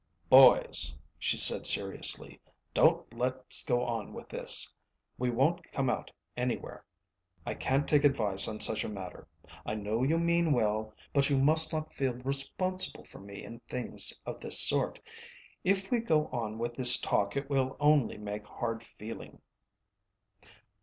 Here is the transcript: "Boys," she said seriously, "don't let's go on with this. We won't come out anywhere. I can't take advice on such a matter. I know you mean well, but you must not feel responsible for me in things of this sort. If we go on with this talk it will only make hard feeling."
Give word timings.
"Boys," 0.29 0.97
she 1.19 1.37
said 1.37 1.67
seriously, 1.67 2.41
"don't 2.73 3.13
let's 3.13 3.61
go 3.63 3.83
on 3.85 4.13
with 4.13 4.29
this. 4.29 4.73
We 5.19 5.29
won't 5.29 5.71
come 5.71 5.91
out 5.91 6.11
anywhere. 6.35 6.83
I 7.45 7.53
can't 7.53 7.87
take 7.87 8.03
advice 8.03 8.47
on 8.47 8.59
such 8.61 8.83
a 8.83 8.89
matter. 8.89 9.27
I 9.63 9.75
know 9.75 10.01
you 10.01 10.17
mean 10.17 10.53
well, 10.53 10.91
but 11.13 11.29
you 11.29 11.37
must 11.37 11.71
not 11.71 11.93
feel 11.93 12.13
responsible 12.13 13.05
for 13.05 13.19
me 13.19 13.43
in 13.43 13.59
things 13.69 14.19
of 14.25 14.39
this 14.39 14.59
sort. 14.59 14.99
If 15.63 15.91
we 15.91 15.99
go 15.99 16.25
on 16.29 16.57
with 16.57 16.73
this 16.73 16.99
talk 16.99 17.37
it 17.37 17.47
will 17.47 17.77
only 17.79 18.17
make 18.17 18.47
hard 18.47 18.81
feeling." 18.81 19.39